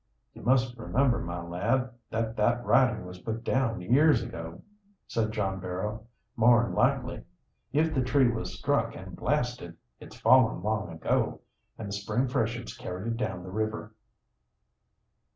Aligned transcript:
"You 0.33 0.41
must 0.41 0.75
remember, 0.79 1.19
my 1.19 1.39
lad, 1.43 1.91
that 2.09 2.35
that 2.35 2.65
writin' 2.65 3.05
was 3.05 3.19
put 3.19 3.43
down 3.43 3.81
years 3.81 4.23
ago," 4.23 4.63
said 5.05 5.31
John 5.31 5.59
Barrow. 5.59 6.07
"More'n 6.35 6.73
likely 6.73 7.21
if 7.71 7.93
the 7.93 8.01
tree 8.03 8.27
was 8.27 8.51
struck 8.57 8.97
an' 8.97 9.13
blasted, 9.13 9.77
it's 9.99 10.19
fallen 10.19 10.63
long 10.63 10.91
ago, 10.91 11.41
and 11.77 11.89
the 11.89 11.93
spring 11.93 12.27
freshets 12.27 12.75
carried 12.75 13.11
it 13.13 13.17
down 13.17 13.43
the 13.43 13.51
river." 13.51 13.93